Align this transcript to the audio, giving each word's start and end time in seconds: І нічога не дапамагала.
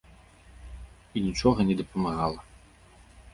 І 1.15 1.23
нічога 1.27 1.59
не 1.69 1.75
дапамагала. 1.83 2.39